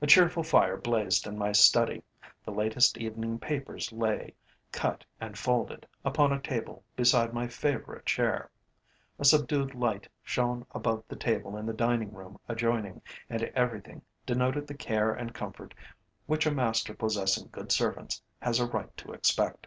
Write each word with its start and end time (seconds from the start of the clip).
A 0.00 0.06
cheerful 0.06 0.42
fire 0.42 0.78
blazed 0.78 1.26
in 1.26 1.36
my 1.36 1.52
study, 1.52 2.02
the 2.46 2.50
latest 2.50 2.96
evening 2.96 3.38
papers 3.38 3.92
lay, 3.92 4.32
cut 4.72 5.04
and 5.20 5.36
folded, 5.36 5.86
upon 6.02 6.32
a 6.32 6.40
table 6.40 6.82
beside 6.96 7.34
my 7.34 7.46
favourite 7.46 8.06
chair; 8.06 8.48
a 9.18 9.24
subdued 9.26 9.74
light 9.74 10.08
shone 10.22 10.64
above 10.70 11.04
the 11.08 11.14
table 11.16 11.58
in 11.58 11.66
the 11.66 11.74
dining 11.74 12.14
room 12.14 12.38
adjoining, 12.48 13.02
and 13.28 13.42
everything 13.54 14.00
denoted 14.24 14.66
the 14.66 14.72
care 14.72 15.12
and 15.12 15.34
comfort 15.34 15.74
which 16.24 16.46
a 16.46 16.50
master 16.50 16.94
possessing 16.94 17.46
good 17.52 17.70
servants 17.70 18.22
has 18.40 18.58
a 18.58 18.64
right 18.66 18.96
to 18.96 19.12
expect. 19.12 19.66